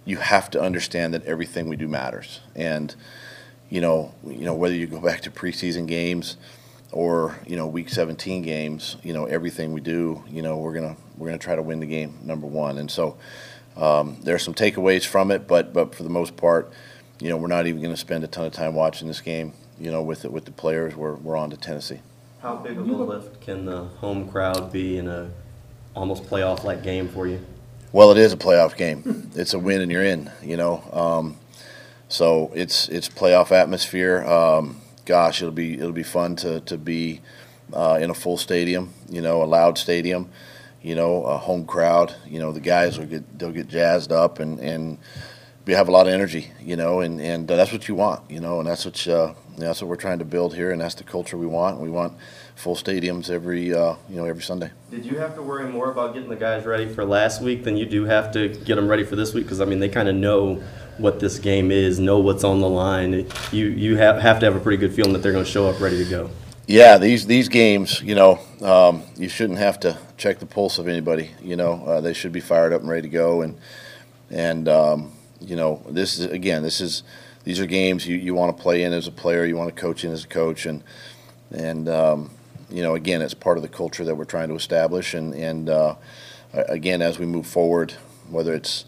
you 0.06 0.18
have 0.18 0.50
to 0.52 0.62
understand 0.62 1.14
that 1.14 1.26
everything 1.26 1.68
we 1.68 1.76
do 1.76 1.88
matters, 1.88 2.40
and 2.56 2.96
you 3.70 3.82
know, 3.82 4.14
you 4.26 4.46
know 4.46 4.54
whether 4.54 4.76
you 4.76 4.88
go 4.88 5.02
back 5.02 5.22
to 5.22 5.32
preseason 5.32 5.88
games 5.88 6.38
or 6.92 7.38
you 7.46 7.56
know 7.56 7.68
week 7.68 7.90
17 7.90 8.42
games, 8.44 8.98
you 9.04 9.14
know 9.14 9.26
everything 9.26 9.74
we 9.74 9.82
do, 9.82 10.24
you 10.30 10.42
know 10.42 10.58
we're 10.58 10.74
gonna 10.74 10.96
we're 11.18 11.28
gonna 11.28 11.38
try 11.38 11.56
to 11.56 11.62
win 11.62 11.80
the 11.80 11.86
game 11.86 12.18
number 12.24 12.48
one, 12.48 12.78
and 12.78 12.90
so 12.90 13.18
um, 13.76 14.18
there 14.22 14.36
are 14.36 14.40
some 14.40 14.54
takeaways 14.54 15.06
from 15.06 15.32
it, 15.32 15.48
but 15.48 15.74
but 15.74 15.96
for 15.96 16.04
the 16.04 16.10
most 16.10 16.38
part, 16.38 16.72
you 17.20 17.30
know 17.30 17.38
we're 17.38 17.48
not 17.48 17.68
even 17.68 17.82
gonna 17.82 17.98
spend 17.98 18.24
a 18.24 18.28
ton 18.28 18.46
of 18.46 18.54
time 18.54 18.76
watching 18.76 19.08
this 19.08 19.22
game, 19.22 19.54
you 19.80 19.92
know 19.92 20.04
with 20.04 20.24
it 20.24 20.32
with 20.32 20.46
the 20.46 20.52
players. 20.52 20.96
We're 20.96 21.16
we're 21.16 21.36
on 21.36 21.50
to 21.50 21.58
Tennessee. 21.58 22.00
How 22.42 22.58
big 22.58 22.78
of 22.78 22.88
a 22.88 22.94
lift 22.94 23.42
can 23.42 23.66
the 23.66 23.86
home 23.86 24.30
crowd 24.30 24.72
be 24.72 25.00
in 25.00 25.08
a 25.08 25.32
almost 25.96 26.26
playoff-like 26.26 26.84
game 26.84 27.08
for 27.10 27.26
you? 27.26 27.44
Well, 27.96 28.12
it 28.12 28.18
is 28.18 28.34
a 28.34 28.38
playoff 28.38 28.76
game. 28.76 29.32
It's 29.36 29.54
a 29.54 29.58
win 29.58 29.80
and 29.80 29.90
you're 29.90 30.04
in. 30.04 30.30
You 30.44 30.58
know, 30.58 30.84
um, 30.92 31.38
so 32.10 32.52
it's 32.54 32.90
it's 32.90 33.08
playoff 33.08 33.54
atmosphere. 33.54 34.22
Um, 34.26 34.82
gosh, 35.06 35.42
it'll 35.42 35.54
be 35.54 35.76
it'll 35.76 35.94
be 35.94 36.04
fun 36.04 36.36
to 36.36 36.60
to 36.60 36.78
be 36.78 37.22
uh, 37.72 37.98
in 38.02 38.10
a 38.10 38.14
full 38.14 38.36
stadium. 38.36 38.94
You 39.10 39.22
know, 39.22 39.42
a 39.42 39.46
loud 39.46 39.78
stadium. 39.78 40.30
You 40.82 40.94
know, 40.96 41.24
a 41.24 41.38
home 41.38 41.66
crowd. 41.66 42.14
You 42.28 42.40
know, 42.40 42.52
the 42.52 42.60
guys 42.60 43.00
will 43.00 43.06
get 43.06 43.40
they'll 43.40 43.54
get 43.54 43.70
jazzed 43.70 44.12
up 44.12 44.40
and 44.40 44.60
and 44.60 44.98
have 45.74 45.88
a 45.88 45.92
lot 45.92 46.08
of 46.08 46.14
energy. 46.14 46.52
You 46.62 46.76
know, 46.76 47.00
and 47.00 47.20
and 47.20 47.50
uh, 47.50 47.56
that's 47.56 47.72
what 47.72 47.88
you 47.88 47.96
want. 47.96 48.30
You 48.30 48.40
know, 48.40 48.60
and 48.60 48.68
that's 48.68 48.86
what 48.86 49.08
uh, 49.08 49.34
that's 49.58 49.82
what 49.82 49.88
we're 49.88 49.96
trying 49.96 50.20
to 50.20 50.26
build 50.26 50.56
here, 50.56 50.72
and 50.72 50.82
that's 50.82 50.96
the 50.96 51.04
culture 51.04 51.38
we 51.38 51.48
want. 51.48 51.80
We 51.80 51.90
want 51.90 52.14
full 52.56 52.76
stadiums 52.76 53.30
every 53.30 53.74
uh, 53.74 53.96
you 54.10 54.16
know 54.16 54.26
every 54.26 54.44
Sunday. 54.44 54.72
Did 54.92 55.06
you 55.06 55.18
have 55.18 55.36
to 55.36 55.42
worry 55.42 55.70
more 55.70 55.92
about 55.92 56.14
getting 56.14 56.30
the 56.30 56.36
guys 56.36 56.66
ready 56.66 56.88
for 56.88 57.06
last 57.06 57.42
week 57.42 57.64
than 57.64 57.78
you 57.78 57.86
do 57.86 58.06
have 58.06 58.32
to 58.34 58.50
get 58.50 58.76
them 58.76 58.88
ready 58.88 59.04
for 59.04 59.16
this 59.16 59.34
week? 59.34 59.46
Because 59.46 59.62
I 59.62 59.66
mean, 59.66 59.80
they 59.80 59.90
kind 59.90 60.10
of 60.10 60.16
know 60.16 60.62
what 60.98 61.20
this 61.20 61.40
game 61.40 61.72
is, 61.72 62.00
know 62.00 62.20
what's 62.20 62.44
on 62.44 62.62
the 62.62 62.70
line. 62.70 63.28
You 63.52 63.66
you 63.68 63.98
have 63.98 64.22
have 64.22 64.40
to 64.40 64.46
have 64.46 64.56
a 64.56 64.60
pretty 64.60 64.78
good 64.78 64.94
feeling 64.94 65.14
that 65.14 65.20
they're 65.20 65.34
going 65.34 65.46
to 65.46 65.52
show 65.52 65.68
up 65.68 65.80
ready 65.80 66.04
to 66.04 66.10
go. 66.10 66.30
Yeah, 66.68 66.98
these 66.98 67.28
these 67.28 67.48
games, 67.48 68.02
you 68.02 68.16
know, 68.16 68.40
um, 68.62 69.04
you 69.16 69.30
shouldn't 69.30 69.60
have 69.60 69.80
to 69.82 69.98
check 70.18 70.40
the 70.40 70.48
pulse 70.48 70.80
of 70.80 70.88
anybody. 70.88 71.32
You 71.42 71.56
know, 71.56 71.86
uh, 71.86 72.02
they 72.02 72.14
should 72.14 72.32
be 72.32 72.40
fired 72.40 72.74
up 72.74 72.82
and 72.82 72.90
ready 72.90 73.04
to 73.04 73.10
go. 73.10 73.42
And 73.42 73.58
and 74.32 74.68
um, 74.68 75.12
you 75.46 75.56
know, 75.56 75.82
this 75.90 76.20
is 76.20 76.26
again, 76.32 76.64
this 76.64 76.82
is 76.82 77.04
these 77.44 77.60
are 77.60 77.66
games 77.66 78.08
you, 78.08 78.18
you 78.18 78.34
want 78.34 78.56
to 78.56 78.62
play 78.62 78.84
in 78.84 78.94
as 78.94 79.08
a 79.08 79.12
player, 79.12 79.46
you 79.46 79.56
want 79.56 79.74
to 79.74 79.80
coach 79.80 80.04
in 80.04 80.12
as 80.12 80.24
a 80.24 80.28
coach, 80.28 80.66
and 80.66 80.84
and 81.52 81.88
um, 81.88 82.32
you 82.70 82.82
know, 82.82 82.96
again, 82.96 83.22
it's 83.22 83.34
part 83.34 83.58
of 83.58 83.64
the 83.64 83.70
culture 83.70 84.04
that 84.04 84.16
we're 84.16 84.26
trying 84.26 84.50
to 84.50 84.56
establish. 84.56 85.14
And 85.14 85.34
and 85.34 85.70
uh, 85.70 85.96
again, 86.54 87.02
as 87.02 87.20
we 87.20 87.26
move 87.26 87.48
forward, 87.48 87.94
whether 88.30 88.54
it's 88.54 88.86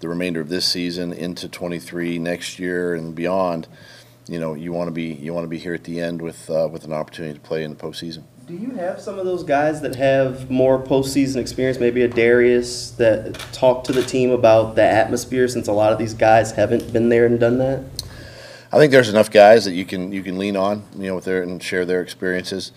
the 0.00 0.08
remainder 0.08 0.40
of 0.40 0.48
this 0.48 0.66
season 0.66 1.12
into 1.12 1.48
23 1.48 2.18
next 2.18 2.58
year 2.58 2.94
and 2.94 3.14
beyond, 3.14 3.66
you 4.28 4.38
know, 4.38 4.54
you 4.54 4.72
want 4.72 4.88
to 4.88 4.92
be 4.92 5.12
you 5.12 5.34
want 5.34 5.44
to 5.44 5.48
be 5.48 5.58
here 5.58 5.74
at 5.74 5.84
the 5.84 6.00
end 6.00 6.22
with 6.22 6.48
uh, 6.50 6.68
with 6.70 6.84
an 6.84 6.92
opportunity 6.92 7.34
to 7.34 7.40
play 7.40 7.62
in 7.62 7.70
the 7.70 7.76
postseason. 7.76 8.22
Do 8.48 8.54
you 8.54 8.70
have 8.76 8.98
some 8.98 9.18
of 9.18 9.26
those 9.26 9.42
guys 9.42 9.82
that 9.82 9.96
have 9.96 10.50
more 10.50 10.82
postseason 10.82 11.36
experience, 11.36 11.78
maybe 11.78 12.00
a 12.00 12.08
Darious, 12.08 12.96
that 12.96 13.34
talk 13.52 13.84
to 13.84 13.92
the 13.92 14.02
team 14.02 14.30
about 14.30 14.74
the 14.74 14.82
atmosphere 14.82 15.48
since 15.48 15.68
a 15.68 15.72
lot 15.72 15.92
of 15.92 15.98
these 15.98 16.14
guys 16.14 16.52
haven't 16.52 16.90
been 16.90 17.10
there 17.10 17.26
and 17.26 17.38
done 17.38 17.58
that? 17.58 17.84
I 18.72 18.78
think 18.78 18.90
there's 18.90 19.10
enough 19.10 19.30
guys 19.30 19.66
that 19.66 19.74
you 19.74 19.84
can 19.84 20.12
you 20.12 20.22
can 20.22 20.38
lean 20.38 20.56
on, 20.56 20.84
you 20.96 21.08
know, 21.08 21.16
with 21.16 21.26
their 21.26 21.42
and 21.42 21.62
share 21.62 21.84
their 21.84 22.00
experiences, 22.00 22.72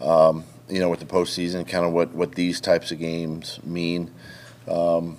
um, 0.00 0.46
you 0.68 0.80
know, 0.80 0.90
with 0.90 0.98
the 0.98 1.06
postseason, 1.06 1.68
kind 1.68 1.84
of 1.84 1.92
what 1.92 2.12
what 2.12 2.32
these 2.32 2.60
types 2.60 2.90
of 2.90 2.98
games 2.98 3.60
mean. 3.62 4.10
Um, 4.66 5.18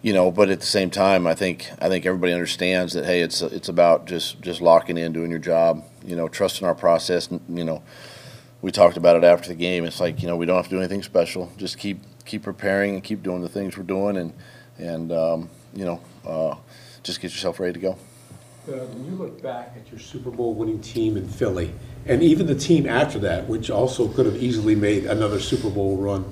you 0.00 0.12
know, 0.12 0.30
but 0.30 0.48
at 0.48 0.60
the 0.60 0.66
same 0.66 0.90
time, 0.90 1.26
I 1.26 1.34
think 1.34 1.72
I 1.80 1.88
think 1.88 2.06
everybody 2.06 2.32
understands 2.32 2.92
that 2.92 3.04
hey, 3.04 3.20
it's 3.20 3.42
it's 3.42 3.68
about 3.68 4.06
just 4.06 4.40
just 4.42 4.60
locking 4.60 4.96
in, 4.96 5.12
doing 5.12 5.30
your 5.30 5.40
job, 5.40 5.82
you 6.06 6.14
know, 6.14 6.28
trusting 6.28 6.64
our 6.64 6.76
process. 6.76 7.28
You 7.48 7.64
know, 7.64 7.82
we 8.64 8.72
talked 8.72 8.96
about 8.96 9.14
it 9.14 9.24
after 9.24 9.48
the 9.48 9.54
game. 9.54 9.84
It's 9.84 10.00
like 10.00 10.22
you 10.22 10.26
know 10.26 10.36
we 10.36 10.46
don't 10.46 10.56
have 10.56 10.64
to 10.64 10.70
do 10.70 10.78
anything 10.78 11.02
special. 11.02 11.52
Just 11.58 11.76
keep 11.76 12.00
keep 12.24 12.44
preparing 12.44 12.94
and 12.94 13.04
keep 13.04 13.22
doing 13.22 13.42
the 13.42 13.48
things 13.48 13.76
we're 13.76 13.84
doing, 13.84 14.16
and 14.16 14.32
and 14.78 15.12
um, 15.12 15.50
you 15.74 15.84
know, 15.84 16.00
uh, 16.26 16.56
just 17.02 17.20
get 17.20 17.30
yourself 17.30 17.60
ready 17.60 17.74
to 17.74 17.78
go. 17.78 17.90
Uh, 18.66 18.86
When 18.86 19.04
you 19.04 19.10
look 19.16 19.42
back 19.42 19.74
at 19.76 19.90
your 19.90 20.00
Super 20.00 20.30
Bowl 20.30 20.54
winning 20.54 20.80
team 20.80 21.18
in 21.18 21.28
Philly, 21.28 21.74
and 22.06 22.22
even 22.22 22.46
the 22.46 22.54
team 22.54 22.88
after 22.88 23.18
that, 23.18 23.46
which 23.46 23.68
also 23.68 24.08
could 24.08 24.24
have 24.24 24.42
easily 24.42 24.74
made 24.74 25.04
another 25.04 25.38
Super 25.40 25.68
Bowl 25.68 25.98
run, 25.98 26.24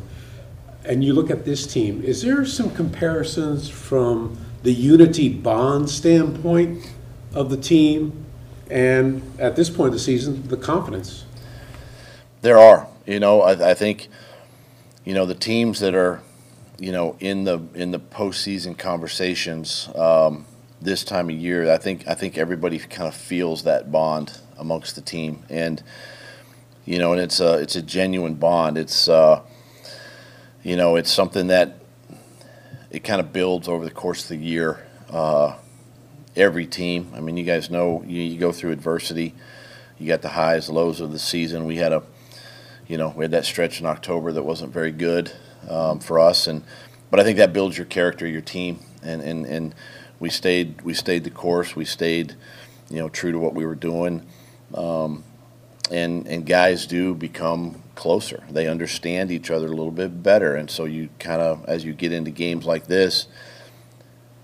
and 0.86 1.04
you 1.04 1.12
look 1.12 1.30
at 1.30 1.44
this 1.44 1.66
team, 1.66 2.02
is 2.02 2.22
there 2.22 2.46
some 2.46 2.70
comparisons 2.70 3.68
from 3.68 4.38
the 4.62 4.72
unity 4.72 5.28
bond 5.28 5.90
standpoint 5.90 6.94
of 7.34 7.50
the 7.50 7.58
team 7.58 8.24
and 8.70 9.22
at 9.38 9.54
this 9.54 9.68
point 9.68 9.88
of 9.88 9.92
the 9.92 9.98
season, 9.98 10.48
the 10.48 10.56
confidence? 10.56 11.26
There 12.42 12.58
are, 12.58 12.88
you 13.06 13.20
know, 13.20 13.42
I, 13.42 13.70
I 13.70 13.74
think, 13.74 14.08
you 15.04 15.14
know, 15.14 15.26
the 15.26 15.34
teams 15.34 15.78
that 15.78 15.94
are, 15.94 16.20
you 16.76 16.90
know, 16.90 17.16
in 17.20 17.44
the 17.44 17.60
in 17.72 17.92
the 17.92 18.00
postseason 18.00 18.76
conversations 18.76 19.88
um, 19.94 20.44
this 20.80 21.04
time 21.04 21.30
of 21.30 21.36
year. 21.36 21.70
I 21.70 21.78
think 21.78 22.08
I 22.08 22.14
think 22.14 22.36
everybody 22.36 22.80
kind 22.80 23.06
of 23.06 23.14
feels 23.14 23.62
that 23.62 23.92
bond 23.92 24.40
amongst 24.58 24.96
the 24.96 25.02
team, 25.02 25.44
and 25.48 25.80
you 26.84 26.98
know, 26.98 27.12
and 27.12 27.20
it's 27.20 27.38
a 27.38 27.58
it's 27.58 27.76
a 27.76 27.82
genuine 27.82 28.34
bond. 28.34 28.76
It's 28.76 29.08
uh, 29.08 29.42
you 30.64 30.74
know, 30.74 30.96
it's 30.96 31.12
something 31.12 31.46
that 31.46 31.78
it 32.90 33.04
kind 33.04 33.20
of 33.20 33.32
builds 33.32 33.68
over 33.68 33.84
the 33.84 33.92
course 33.92 34.24
of 34.24 34.30
the 34.30 34.36
year. 34.44 34.84
Uh, 35.08 35.54
every 36.34 36.66
team. 36.66 37.12
I 37.14 37.20
mean, 37.20 37.36
you 37.36 37.44
guys 37.44 37.70
know 37.70 38.02
you, 38.04 38.20
you 38.20 38.40
go 38.40 38.50
through 38.50 38.72
adversity. 38.72 39.32
You 39.96 40.08
got 40.08 40.22
the 40.22 40.30
highs, 40.30 40.68
lows 40.68 41.00
of 41.00 41.12
the 41.12 41.20
season. 41.20 41.66
We 41.66 41.76
had 41.76 41.92
a 41.92 42.02
you 42.86 42.96
know, 42.96 43.12
we 43.16 43.24
had 43.24 43.30
that 43.32 43.44
stretch 43.44 43.80
in 43.80 43.86
October 43.86 44.32
that 44.32 44.42
wasn't 44.42 44.72
very 44.72 44.92
good 44.92 45.32
um, 45.68 46.00
for 46.00 46.18
us, 46.18 46.46
and 46.46 46.64
but 47.10 47.20
I 47.20 47.24
think 47.24 47.38
that 47.38 47.52
builds 47.52 47.76
your 47.76 47.84
character, 47.84 48.26
your 48.26 48.40
team, 48.40 48.80
and, 49.02 49.20
and, 49.20 49.44
and 49.44 49.74
we 50.18 50.30
stayed 50.30 50.80
we 50.82 50.94
stayed 50.94 51.24
the 51.24 51.30
course. 51.30 51.76
We 51.76 51.84
stayed, 51.84 52.34
you 52.88 52.98
know, 52.98 53.08
true 53.08 53.32
to 53.32 53.38
what 53.38 53.54
we 53.54 53.66
were 53.66 53.74
doing, 53.74 54.26
um, 54.74 55.24
and 55.90 56.26
and 56.26 56.46
guys 56.46 56.86
do 56.86 57.14
become 57.14 57.82
closer. 57.94 58.42
They 58.50 58.66
understand 58.66 59.30
each 59.30 59.50
other 59.50 59.66
a 59.66 59.70
little 59.70 59.90
bit 59.90 60.22
better, 60.22 60.56
and 60.56 60.70
so 60.70 60.84
you 60.84 61.10
kind 61.18 61.42
of, 61.42 61.64
as 61.66 61.84
you 61.84 61.92
get 61.92 62.12
into 62.12 62.30
games 62.30 62.64
like 62.64 62.86
this, 62.86 63.26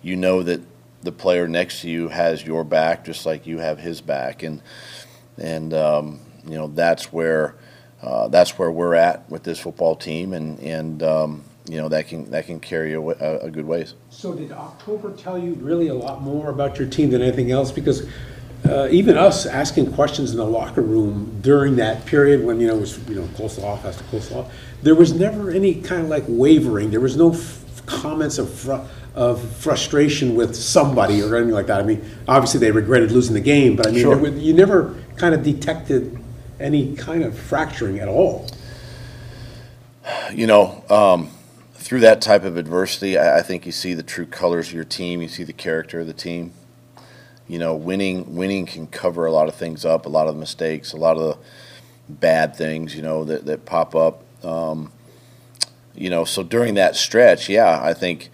you 0.02 0.16
know 0.16 0.42
that 0.42 0.60
the 1.02 1.12
player 1.12 1.48
next 1.48 1.80
to 1.82 1.88
you 1.88 2.08
has 2.08 2.44
your 2.44 2.64
back 2.64 3.04
just 3.04 3.24
like 3.24 3.46
you 3.46 3.58
have 3.58 3.78
his 3.78 4.00
back, 4.00 4.42
and 4.42 4.60
and 5.38 5.72
um, 5.72 6.20
you 6.44 6.56
know 6.56 6.66
that's 6.66 7.12
where 7.12 7.54
uh, 8.02 8.28
that's 8.28 8.58
where 8.58 8.70
we're 8.70 8.94
at 8.94 9.28
with 9.30 9.42
this 9.42 9.58
football 9.58 9.96
team, 9.96 10.32
and 10.32 10.58
and 10.60 11.02
um, 11.02 11.44
you 11.68 11.76
know 11.78 11.88
that 11.88 12.08
can 12.08 12.30
that 12.30 12.46
can 12.46 12.60
carry 12.60 12.94
a, 12.94 13.00
a, 13.00 13.38
a 13.46 13.50
good 13.50 13.66
ways. 13.66 13.94
So 14.10 14.34
did 14.34 14.52
October 14.52 15.12
tell 15.16 15.38
you 15.38 15.54
really 15.54 15.88
a 15.88 15.94
lot 15.94 16.22
more 16.22 16.50
about 16.50 16.78
your 16.78 16.88
team 16.88 17.10
than 17.10 17.22
anything 17.22 17.50
else? 17.50 17.72
Because 17.72 18.08
uh, 18.68 18.88
even 18.90 19.16
us 19.16 19.46
asking 19.46 19.92
questions 19.92 20.30
in 20.32 20.36
the 20.36 20.44
locker 20.44 20.82
room 20.82 21.38
during 21.42 21.76
that 21.76 22.04
period 22.06 22.44
when, 22.44 22.60
you 22.60 22.66
know, 22.66 22.76
it 22.76 22.80
was, 22.80 22.98
you 23.08 23.14
know, 23.14 23.28
close 23.36 23.58
off, 23.60 23.84
after 23.84 24.02
close 24.04 24.32
off, 24.32 24.52
there 24.82 24.96
was 24.96 25.12
never 25.14 25.50
any 25.52 25.76
kind 25.76 26.02
of 26.02 26.08
like 26.08 26.24
wavering. 26.26 26.90
There 26.90 27.00
was 27.00 27.16
no 27.16 27.32
f- 27.32 27.86
comments 27.86 28.36
of, 28.36 28.52
fr- 28.52 28.80
of 29.14 29.40
frustration 29.58 30.34
with 30.34 30.56
somebody 30.56 31.22
or 31.22 31.36
anything 31.36 31.54
like 31.54 31.68
that. 31.68 31.80
I 31.80 31.84
mean, 31.84 32.04
obviously 32.26 32.58
they 32.58 32.72
regretted 32.72 33.12
losing 33.12 33.34
the 33.34 33.40
game, 33.40 33.76
but 33.76 33.86
I 33.86 33.90
mean, 33.92 34.00
Sure. 34.02 34.18
was- 34.18 34.34
you 34.34 34.52
never 34.54 34.96
kind 35.16 35.34
of 35.36 35.44
detected 35.44 36.18
any 36.60 36.96
kind 36.96 37.22
of 37.22 37.38
fracturing 37.38 37.98
at 37.98 38.08
all. 38.08 38.46
you 40.32 40.46
know, 40.46 40.84
um, 40.90 41.30
through 41.74 42.00
that 42.00 42.20
type 42.20 42.44
of 42.44 42.56
adversity, 42.56 43.16
I, 43.16 43.38
I 43.38 43.42
think 43.42 43.64
you 43.66 43.72
see 43.72 43.94
the 43.94 44.02
true 44.02 44.26
colors 44.26 44.68
of 44.68 44.74
your 44.74 44.84
team. 44.84 45.22
You 45.22 45.28
see 45.28 45.44
the 45.44 45.52
character 45.52 46.00
of 46.00 46.06
the 46.06 46.12
team. 46.12 46.52
You 47.46 47.58
know, 47.58 47.74
winning 47.74 48.36
winning 48.36 48.66
can 48.66 48.86
cover 48.86 49.24
a 49.24 49.32
lot 49.32 49.48
of 49.48 49.54
things 49.54 49.84
up, 49.84 50.04
a 50.04 50.08
lot 50.08 50.26
of 50.26 50.34
the 50.34 50.40
mistakes, 50.40 50.92
a 50.92 50.96
lot 50.98 51.16
of 51.16 51.22
the 51.22 51.38
bad 52.12 52.54
things. 52.54 52.94
You 52.94 53.02
know 53.02 53.24
that 53.24 53.46
that 53.46 53.64
pop 53.64 53.94
up. 53.94 54.22
Um, 54.44 54.92
you 55.94 56.10
know, 56.10 56.24
so 56.24 56.42
during 56.42 56.74
that 56.74 56.96
stretch, 56.96 57.48
yeah, 57.48 57.80
I 57.82 57.94
think. 57.94 58.30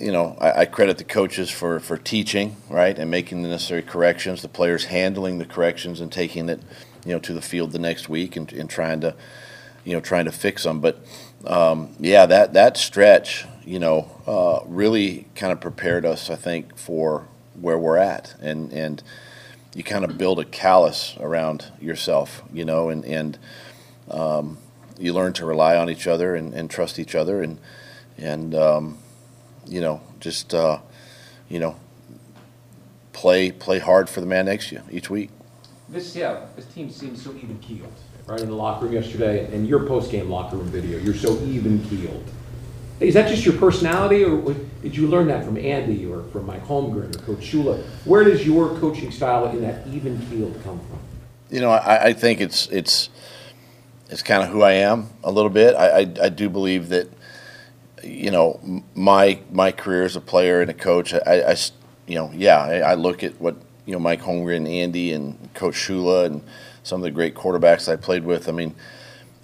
You 0.00 0.10
know, 0.10 0.36
I, 0.40 0.60
I 0.60 0.64
credit 0.64 0.96
the 0.96 1.04
coaches 1.04 1.50
for, 1.50 1.78
for 1.78 1.98
teaching, 1.98 2.56
right, 2.70 2.98
and 2.98 3.10
making 3.10 3.42
the 3.42 3.50
necessary 3.50 3.82
corrections. 3.82 4.40
The 4.40 4.48
players 4.48 4.86
handling 4.86 5.36
the 5.36 5.44
corrections 5.44 6.00
and 6.00 6.10
taking 6.10 6.48
it, 6.48 6.60
you 7.04 7.12
know, 7.12 7.18
to 7.20 7.32
the 7.32 7.42
field 7.42 7.72
the 7.72 7.78
next 7.78 8.08
week 8.08 8.36
and, 8.36 8.52
and 8.52 8.68
trying 8.70 9.00
to, 9.00 9.14
you 9.84 9.92
know, 9.92 10.00
trying 10.00 10.24
to 10.26 10.32
fix 10.32 10.62
them. 10.64 10.80
But 10.80 11.04
um, 11.46 11.94
yeah, 11.98 12.26
that 12.26 12.52
that 12.52 12.76
stretch, 12.76 13.46
you 13.64 13.78
know, 13.78 14.10
uh, 14.26 14.60
really 14.66 15.26
kind 15.34 15.52
of 15.52 15.60
prepared 15.60 16.04
us, 16.04 16.30
I 16.30 16.36
think, 16.36 16.76
for 16.76 17.26
where 17.60 17.78
we're 17.78 17.96
at, 17.96 18.34
and 18.40 18.72
and 18.72 19.02
you 19.74 19.82
kind 19.82 20.04
of 20.04 20.18
build 20.18 20.38
a 20.38 20.44
callus 20.44 21.16
around 21.20 21.72
yourself, 21.80 22.42
you 22.52 22.64
know, 22.64 22.88
and 22.88 23.04
and 23.04 23.38
um, 24.10 24.58
you 24.98 25.12
learn 25.12 25.32
to 25.34 25.46
rely 25.46 25.76
on 25.76 25.90
each 25.90 26.06
other 26.06 26.34
and, 26.34 26.54
and 26.54 26.70
trust 26.70 26.98
each 26.98 27.14
other, 27.14 27.42
and 27.42 27.58
and 28.18 28.54
um, 28.54 28.98
you 29.66 29.80
know, 29.80 30.00
just 30.20 30.54
uh, 30.54 30.78
you 31.48 31.58
know, 31.58 31.76
play 33.12 33.50
play 33.50 33.78
hard 33.78 34.08
for 34.08 34.20
the 34.20 34.26
man 34.26 34.46
next 34.46 34.68
to 34.68 34.76
you 34.76 34.82
each 34.90 35.10
week. 35.10 35.30
This, 35.92 36.16
yeah, 36.16 36.46
this 36.56 36.64
team 36.64 36.88
seems 36.88 37.22
so 37.22 37.34
even 37.34 37.58
keeled, 37.58 37.92
right, 38.26 38.40
in 38.40 38.48
the 38.48 38.54
locker 38.54 38.86
room 38.86 38.94
yesterday, 38.94 39.54
and 39.54 39.68
your 39.68 39.86
post-game 39.86 40.30
locker 40.30 40.56
room 40.56 40.68
video, 40.68 40.98
you're 40.98 41.14
so 41.14 41.38
even 41.42 41.84
keeled. 41.84 42.24
Is 42.98 43.12
that 43.12 43.28
just 43.28 43.44
your 43.44 43.58
personality, 43.58 44.24
or 44.24 44.54
did 44.80 44.96
you 44.96 45.06
learn 45.06 45.26
that 45.28 45.44
from 45.44 45.58
Andy, 45.58 46.06
or 46.06 46.22
from 46.24 46.46
Mike 46.46 46.66
Holmgren, 46.66 47.14
or 47.14 47.18
Coach 47.24 47.40
Shula? 47.40 47.82
Where 48.06 48.24
does 48.24 48.46
your 48.46 48.74
coaching 48.78 49.10
style 49.10 49.46
in 49.48 49.60
that 49.60 49.86
even 49.86 50.18
keeled 50.30 50.54
come 50.64 50.80
from? 50.80 50.98
You 51.50 51.60
know, 51.60 51.70
I, 51.70 52.06
I 52.06 52.12
think 52.14 52.40
it's 52.40 52.68
it's 52.68 53.10
it's 54.08 54.22
kind 54.22 54.42
of 54.42 54.48
who 54.48 54.62
I 54.62 54.72
am 54.72 55.10
a 55.22 55.30
little 55.30 55.50
bit. 55.50 55.74
I, 55.74 55.88
I, 55.88 56.00
I 56.22 56.28
do 56.30 56.48
believe 56.48 56.88
that 56.88 57.10
you 58.02 58.30
know 58.30 58.82
my 58.94 59.40
my 59.50 59.72
career 59.72 60.04
as 60.04 60.16
a 60.16 60.22
player 60.22 60.62
and 60.62 60.70
a 60.70 60.74
coach. 60.74 61.12
I 61.12 61.54
you 62.06 62.14
know 62.14 62.30
yeah 62.32 62.62
I, 62.62 62.78
I 62.78 62.94
look 62.94 63.22
at 63.22 63.38
what 63.38 63.56
you 63.86 63.92
know 63.92 63.98
Mike 63.98 64.20
Holmgren, 64.22 64.56
and 64.58 64.68
Andy, 64.68 65.12
and 65.12 65.52
Coach 65.54 65.74
Shula, 65.74 66.26
and 66.26 66.42
some 66.82 67.00
of 67.00 67.04
the 67.04 67.10
great 67.10 67.34
quarterbacks 67.34 67.90
I 67.90 67.96
played 67.96 68.24
with. 68.24 68.48
I 68.48 68.52
mean, 68.52 68.74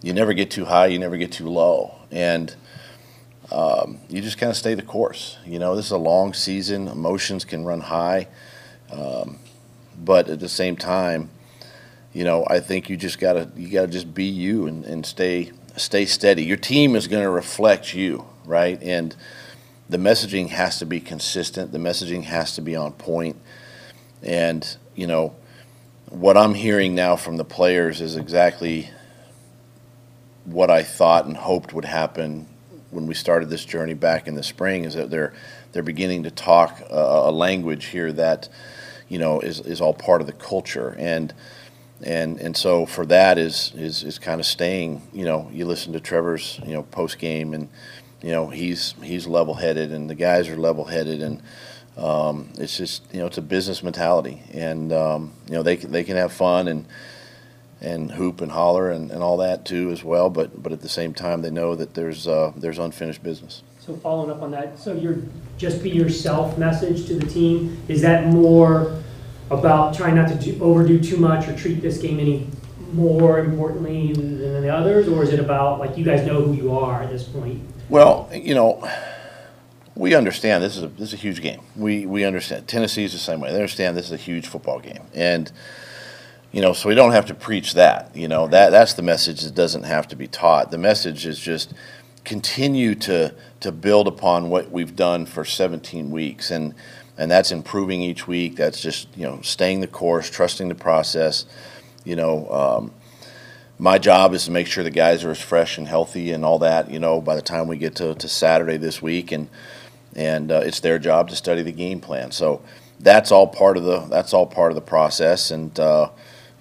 you 0.02 0.12
never 0.12 0.32
get 0.32 0.50
too 0.50 0.64
high, 0.64 0.86
you 0.86 0.98
never 0.98 1.16
get 1.16 1.32
too 1.32 1.48
low, 1.48 1.94
and 2.10 2.54
um, 3.50 3.98
you 4.08 4.20
just 4.20 4.38
kind 4.38 4.50
of 4.50 4.56
stay 4.56 4.74
the 4.74 4.82
course. 4.82 5.38
You 5.44 5.58
know, 5.58 5.76
this 5.76 5.86
is 5.86 5.92
a 5.92 5.98
long 5.98 6.34
season. 6.34 6.88
Emotions 6.88 7.44
can 7.44 7.64
run 7.64 7.80
high, 7.80 8.28
um, 8.90 9.38
but 9.96 10.28
at 10.28 10.40
the 10.40 10.48
same 10.48 10.76
time 10.76 11.30
you 12.12 12.24
know, 12.24 12.44
I 12.48 12.60
think 12.60 12.88
you 12.88 12.96
just 12.96 13.18
gotta 13.20 13.48
you 13.56 13.68
gotta 13.68 13.86
just 13.86 14.12
be 14.12 14.24
you 14.24 14.66
and, 14.66 14.84
and 14.84 15.04
stay 15.04 15.52
stay 15.76 16.04
steady. 16.06 16.44
Your 16.44 16.56
team 16.56 16.96
is 16.96 17.06
going 17.06 17.22
to 17.22 17.30
reflect 17.30 17.94
you, 17.94 18.26
right? 18.44 18.82
And 18.82 19.14
the 19.88 19.98
messaging 19.98 20.48
has 20.48 20.78
to 20.78 20.86
be 20.86 21.00
consistent. 21.00 21.72
The 21.72 21.78
messaging 21.78 22.24
has 22.24 22.54
to 22.56 22.62
be 22.62 22.74
on 22.74 22.92
point. 22.92 23.36
And 24.22 24.76
you 24.94 25.06
know, 25.06 25.34
what 26.08 26.36
I'm 26.36 26.54
hearing 26.54 26.94
now 26.94 27.16
from 27.16 27.36
the 27.36 27.44
players 27.44 28.00
is 28.00 28.16
exactly 28.16 28.90
what 30.44 30.70
I 30.70 30.82
thought 30.82 31.26
and 31.26 31.36
hoped 31.36 31.72
would 31.72 31.84
happen 31.84 32.46
when 32.90 33.06
we 33.06 33.14
started 33.14 33.50
this 33.50 33.64
journey 33.64 33.94
back 33.94 34.26
in 34.26 34.34
the 34.34 34.42
spring. 34.42 34.84
Is 34.84 34.94
that 34.94 35.10
they're 35.10 35.34
they're 35.72 35.82
beginning 35.82 36.24
to 36.24 36.30
talk 36.30 36.80
a, 36.90 37.28
a 37.28 37.32
language 37.32 37.86
here 37.86 38.12
that 38.12 38.48
you 39.08 39.18
know 39.18 39.40
is 39.40 39.60
is 39.60 39.80
all 39.80 39.94
part 39.94 40.20
of 40.20 40.26
the 40.26 40.32
culture 40.32 40.94
and 40.98 41.32
and 42.02 42.38
and 42.40 42.56
so 42.56 42.86
for 42.86 43.04
that 43.06 43.38
is 43.38 43.72
is 43.74 44.02
is 44.04 44.18
kind 44.18 44.40
of 44.40 44.46
staying. 44.46 45.02
You 45.12 45.24
know, 45.24 45.48
you 45.52 45.64
listen 45.64 45.92
to 45.94 46.00
Trevor's 46.00 46.60
you 46.64 46.72
know 46.72 46.82
post 46.84 47.18
game, 47.18 47.54
and 47.54 47.68
you 48.22 48.30
know 48.30 48.48
he's 48.48 48.94
he's 49.02 49.26
level 49.26 49.54
headed, 49.54 49.92
and 49.92 50.08
the 50.08 50.14
guys 50.14 50.48
are 50.48 50.56
level 50.56 50.84
headed, 50.84 51.22
and 51.22 51.42
um, 51.98 52.50
it's 52.58 52.76
just 52.76 53.02
you 53.12 53.20
know 53.20 53.26
it's 53.26 53.38
a 53.38 53.42
business 53.42 53.82
mentality, 53.82 54.42
and 54.52 54.92
um, 54.92 55.32
you 55.46 55.54
know 55.54 55.62
they 55.62 55.76
can, 55.76 55.92
they 55.92 56.04
can 56.04 56.16
have 56.16 56.32
fun 56.32 56.68
and 56.68 56.86
and 57.80 58.10
hoop 58.10 58.40
and 58.40 58.50
holler 58.50 58.90
and, 58.90 59.10
and 59.10 59.22
all 59.22 59.36
that 59.36 59.64
too 59.64 59.90
as 59.90 60.02
well, 60.02 60.30
but 60.30 60.62
but 60.62 60.72
at 60.72 60.80
the 60.80 60.88
same 60.88 61.14
time 61.14 61.42
they 61.42 61.50
know 61.50 61.74
that 61.74 61.94
there's 61.94 62.26
uh, 62.26 62.52
there's 62.56 62.78
unfinished 62.78 63.22
business. 63.22 63.62
So 63.80 63.96
following 63.96 64.30
up 64.30 64.42
on 64.42 64.50
that, 64.50 64.78
so 64.78 64.92
your 64.92 65.18
just 65.56 65.82
be 65.82 65.90
yourself 65.90 66.58
message 66.58 67.06
to 67.06 67.14
the 67.14 67.26
team, 67.26 67.82
is 67.88 68.02
that 68.02 68.26
more 68.26 69.02
about 69.50 69.94
trying 69.94 70.14
not 70.14 70.28
to 70.28 70.34
do, 70.34 70.62
overdo 70.62 71.00
too 71.00 71.16
much 71.16 71.48
or 71.48 71.56
treat 71.56 71.80
this 71.80 71.98
game 71.98 72.20
any 72.20 72.46
more 72.92 73.40
importantly 73.40 74.12
than 74.12 74.62
the 74.62 74.68
others? 74.68 75.08
Or 75.08 75.22
is 75.22 75.32
it 75.32 75.40
about, 75.40 75.78
like, 75.78 75.96
you 75.96 76.04
guys 76.04 76.26
know 76.26 76.42
who 76.42 76.52
you 76.52 76.76
are 76.76 77.02
at 77.02 77.10
this 77.10 77.24
point? 77.24 77.62
Well, 77.88 78.28
you 78.32 78.54
know, 78.54 78.88
we 79.98 80.14
understand 80.14 80.62
this 80.62 80.76
is 80.76 80.84
a 80.84 80.88
this 80.88 81.08
is 81.08 81.14
a 81.14 81.16
huge 81.16 81.42
game. 81.42 81.60
We 81.74 82.06
we 82.06 82.24
understand 82.24 82.68
Tennessee 82.68 83.04
is 83.04 83.12
the 83.12 83.18
same 83.18 83.40
way. 83.40 83.50
They 83.50 83.56
understand 83.56 83.96
this 83.96 84.06
is 84.06 84.12
a 84.12 84.16
huge 84.16 84.46
football 84.46 84.78
game, 84.78 85.02
and 85.12 85.50
you 86.52 86.62
know, 86.62 86.72
so 86.72 86.88
we 86.88 86.94
don't 86.94 87.10
have 87.10 87.26
to 87.26 87.34
preach 87.34 87.74
that. 87.74 88.14
You 88.14 88.28
know, 88.28 88.46
that 88.46 88.70
that's 88.70 88.94
the 88.94 89.02
message 89.02 89.42
that 89.42 89.56
doesn't 89.56 89.82
have 89.82 90.06
to 90.08 90.16
be 90.16 90.28
taught. 90.28 90.70
The 90.70 90.78
message 90.78 91.26
is 91.26 91.40
just 91.40 91.74
continue 92.24 92.94
to 92.94 93.34
to 93.60 93.72
build 93.72 94.06
upon 94.06 94.50
what 94.50 94.70
we've 94.70 94.94
done 94.94 95.26
for 95.26 95.44
17 95.44 96.12
weeks, 96.12 96.52
and 96.52 96.76
and 97.18 97.28
that's 97.28 97.50
improving 97.50 98.00
each 98.00 98.28
week. 98.28 98.54
That's 98.54 98.80
just 98.80 99.08
you 99.16 99.24
know 99.24 99.40
staying 99.42 99.80
the 99.80 99.88
course, 99.88 100.30
trusting 100.30 100.68
the 100.68 100.76
process. 100.76 101.44
You 102.04 102.16
know. 102.16 102.48
Um, 102.50 102.94
my 103.80 103.96
job 103.96 104.34
is 104.34 104.44
to 104.46 104.50
make 104.50 104.66
sure 104.66 104.82
the 104.82 104.90
guys 104.90 105.22
are 105.22 105.30
as 105.30 105.40
fresh 105.40 105.78
and 105.78 105.86
healthy 105.86 106.32
and 106.32 106.44
all 106.44 106.58
that, 106.58 106.90
you 106.90 106.98
know, 106.98 107.20
by 107.20 107.36
the 107.36 107.42
time 107.42 107.68
we 107.68 107.76
get 107.76 107.94
to, 107.94 108.12
to 108.16 108.26
Saturday 108.26 108.76
this 108.76 109.00
week, 109.00 109.30
and 109.30 109.48
and 110.16 110.50
uh, 110.50 110.62
it's 110.64 110.80
their 110.80 110.98
job 110.98 111.28
to 111.30 111.36
study 111.36 111.62
the 111.62 111.72
game 111.72 112.00
plan. 112.00 112.30
So 112.30 112.62
that's 113.00 113.30
all 113.30 113.46
part 113.46 113.76
of 113.76 113.84
the 113.84 114.00
that's 114.00 114.32
all 114.32 114.46
part 114.46 114.72
of 114.72 114.76
the 114.76 114.82
process, 114.82 115.50
and 115.50 115.78
uh, 115.78 116.10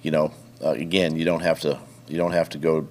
you 0.01 0.12
know, 0.12 0.32
uh, 0.63 0.72
again, 0.72 1.16
you 1.16 1.25
don't 1.25 1.42
have 1.42 1.60
to 1.62 1.80
you 2.08 2.18
don't 2.18 2.32
have 2.32 2.50
to 2.50 2.58
go, 2.58 2.88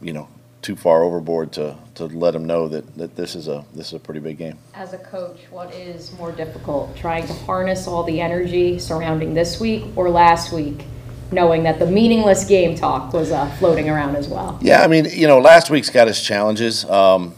you 0.00 0.12
know, 0.12 0.28
too 0.62 0.74
far 0.74 1.04
overboard 1.04 1.52
to, 1.52 1.76
to 1.94 2.06
let 2.06 2.32
them 2.32 2.44
know 2.44 2.66
that, 2.66 2.96
that 2.96 3.14
this 3.14 3.36
is 3.36 3.46
a 3.46 3.64
this 3.72 3.86
is 3.86 3.92
a 3.92 4.00
pretty 4.00 4.18
big 4.18 4.36
game. 4.36 4.58
As 4.74 4.92
a 4.92 4.98
coach, 4.98 5.38
what 5.50 5.72
is 5.72 6.12
more 6.18 6.32
difficult, 6.32 6.96
trying 6.96 7.26
to 7.28 7.32
harness 7.32 7.86
all 7.86 8.02
the 8.02 8.20
energy 8.20 8.78
surrounding 8.78 9.32
this 9.32 9.60
week 9.60 9.84
or 9.94 10.10
last 10.10 10.52
week, 10.52 10.84
knowing 11.30 11.62
that 11.62 11.78
the 11.78 11.86
meaningless 11.86 12.44
game 12.44 12.74
talk 12.74 13.12
was 13.12 13.30
uh, 13.30 13.48
floating 13.58 13.88
around 13.88 14.16
as 14.16 14.26
well? 14.26 14.58
Yeah, 14.60 14.82
I 14.82 14.88
mean, 14.88 15.04
you 15.04 15.28
know, 15.28 15.38
last 15.38 15.70
week's 15.70 15.90
got 15.90 16.08
its 16.08 16.20
challenges 16.20 16.84
um, 16.86 17.32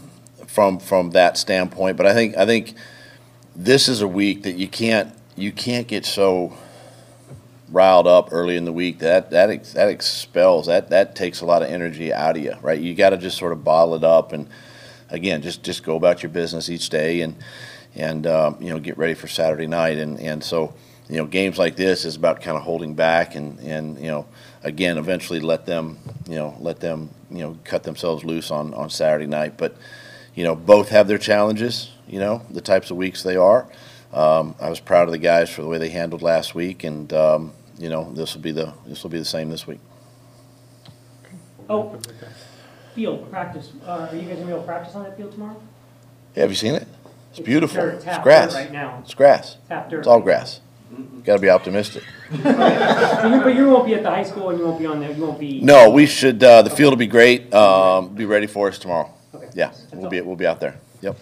from 0.49 0.79
from 0.79 1.11
that 1.11 1.37
standpoint, 1.37 1.95
but 1.95 2.05
I 2.05 2.13
think 2.13 2.35
I 2.35 2.45
think 2.45 2.73
this 3.55 3.87
is 3.87 4.01
a 4.01 4.07
week 4.07 4.43
that 4.43 4.55
you 4.55 4.67
can't 4.67 5.13
you 5.35 5.51
can't 5.51 5.87
get 5.87 6.05
so 6.05 6.57
riled 7.71 8.07
up 8.07 8.29
early 8.31 8.55
in 8.55 8.65
the 8.65 8.73
week 8.73 8.99
that 8.99 9.29
that 9.29 9.51
ex, 9.51 9.73
that 9.73 9.89
expels 9.89 10.65
that 10.65 10.89
that 10.89 11.15
takes 11.15 11.41
a 11.41 11.45
lot 11.45 11.61
of 11.61 11.69
energy 11.69 12.11
out 12.11 12.35
of 12.35 12.43
you, 12.43 12.55
right? 12.61 12.79
You 12.79 12.95
got 12.95 13.11
to 13.11 13.17
just 13.17 13.37
sort 13.37 13.51
of 13.51 13.63
bottle 13.63 13.95
it 13.95 14.03
up 14.03 14.33
and 14.33 14.49
again, 15.09 15.41
just 15.41 15.61
just 15.61 15.83
go 15.83 15.95
about 15.95 16.23
your 16.23 16.31
business 16.31 16.69
each 16.69 16.89
day 16.89 17.21
and 17.21 17.35
and 17.95 18.25
um, 18.25 18.57
you 18.59 18.69
know 18.69 18.79
get 18.79 18.97
ready 18.97 19.13
for 19.13 19.27
Saturday 19.27 19.67
night 19.67 19.97
and 19.97 20.19
and 20.19 20.43
so 20.43 20.73
you 21.07 21.17
know 21.17 21.25
games 21.25 21.59
like 21.59 21.75
this 21.75 22.05
is 22.05 22.15
about 22.15 22.41
kind 22.41 22.57
of 22.57 22.63
holding 22.63 22.95
back 22.95 23.35
and 23.35 23.59
and 23.59 23.99
you 23.99 24.07
know 24.07 24.25
again, 24.63 24.97
eventually 24.97 25.39
let 25.39 25.65
them, 25.65 25.97
you 26.27 26.35
know, 26.35 26.55
let 26.59 26.79
them, 26.79 27.09
you 27.29 27.39
know, 27.39 27.57
cut 27.63 27.83
themselves 27.83 28.23
loose 28.23 28.51
on, 28.51 28.73
on 28.73 28.89
Saturday 28.89 29.25
night. 29.25 29.57
But, 29.57 29.75
you 30.39 30.45
know, 30.45 30.55
both 30.55 30.87
have 30.87 31.09
their 31.09 31.17
challenges, 31.17 31.91
you 32.07 32.17
know, 32.17 32.41
the 32.49 32.61
types 32.61 32.89
of 32.91 32.95
weeks 32.95 33.23
they 33.23 33.35
are. 33.35 33.67
Um, 34.13 34.55
I 34.61 34.69
was 34.69 34.79
proud 34.79 35.09
of 35.09 35.11
the 35.11 35.17
guys 35.17 35.49
for 35.49 35.61
the 35.61 35.67
way 35.67 35.77
they 35.77 35.89
handled 35.89 36.21
last 36.21 36.55
week, 36.55 36.85
and, 36.85 37.11
um, 37.11 37.51
you 37.77 37.89
know, 37.89 38.13
this 38.13 38.35
will 38.35 38.41
be 38.41 38.53
the, 38.53 38.71
this 38.85 39.03
will 39.03 39.09
be 39.09 39.17
the 39.19 39.25
same 39.25 39.49
this 39.49 39.67
week. 39.67 39.81
Oh, 41.69 41.99
field, 42.95 43.29
practice, 43.29 43.73
uh, 43.85 44.07
are 44.09 44.15
you 44.15 44.21
guys 44.21 44.35
gonna 44.35 44.45
be 44.45 44.51
able 44.51 44.61
to 44.61 44.65
practice 44.65 44.95
on 44.95 45.03
that 45.03 45.17
field 45.17 45.33
tomorrow? 45.33 45.61
Yeah, 46.35 46.43
have 46.43 46.51
you 46.51 46.55
seen 46.55 46.73
it? 46.75 46.87
It's 47.31 47.39
It's 47.39 47.45
beautiful. 47.45 47.75
dirt, 47.81 47.95
it's 47.95 48.05
It's 48.05 48.15
dirt 48.15 48.23
grass. 48.23 48.53
right 48.55 48.71
now. 48.71 48.99
It's 49.03 49.13
grass. 49.13 49.57
Half 49.69 49.89
dirt. 49.89 49.99
It's 49.99 50.07
all 50.07 50.21
grass. 50.21 50.61
Got 51.25 51.35
to 51.35 51.41
be 51.41 51.49
optimistic. 51.49 52.03
So 52.31 52.37
you- 53.27 53.41
But 53.41 53.55
you 53.55 53.67
won't 53.67 53.85
be 53.85 53.93
at 53.95 54.03
the 54.03 54.09
high 54.09 54.23
school 54.23 54.51
and 54.51 54.57
you 54.59 54.65
won't 54.65 54.79
be 54.79 54.85
on 54.85 55.01
there, 55.01 55.11
you 55.11 55.21
won't 55.21 55.37
be. 55.37 55.59
No, 55.59 55.89
we 55.89 56.05
should. 56.05 56.41
Uh, 56.41 56.61
the 56.61 56.69
field 56.69 56.93
will 56.93 56.97
be 56.97 57.07
great. 57.07 57.53
Um, 57.53 58.15
be 58.15 58.23
ready 58.23 58.47
for 58.47 58.69
us 58.69 58.79
tomorrow. 58.79 59.13
Yeah, 59.59 59.73
we'll 59.91 60.09
be 60.09 60.21
we'll 60.21 60.37
be 60.37 60.47
out 60.47 60.61
there. 60.61 60.75
Yep. 61.01 61.17